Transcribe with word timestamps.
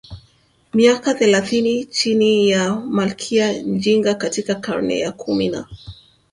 miaka 0.73 1.13
thelathini 1.13 1.85
chini 1.85 2.49
ya 2.49 2.75
malkia 2.75 3.53
Njinga 3.53 4.13
katika 4.15 4.55
karne 4.55 4.99
ya 4.99 5.05
ya 5.05 5.11
kumi 5.11 5.49
na 5.49 5.67